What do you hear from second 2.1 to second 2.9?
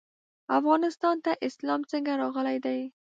راغلی دی؟